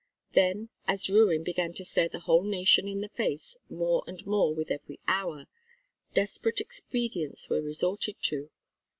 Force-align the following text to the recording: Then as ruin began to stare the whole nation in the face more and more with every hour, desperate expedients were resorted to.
Then 0.33 0.69
as 0.87 1.11
ruin 1.11 1.43
began 1.43 1.73
to 1.73 1.85
stare 1.85 2.09
the 2.09 2.21
whole 2.21 2.43
nation 2.43 2.87
in 2.87 3.01
the 3.01 3.09
face 3.09 3.55
more 3.69 4.03
and 4.07 4.25
more 4.25 4.51
with 4.51 4.71
every 4.71 4.99
hour, 5.07 5.45
desperate 6.15 6.59
expedients 6.59 7.49
were 7.51 7.61
resorted 7.61 8.15
to. 8.23 8.49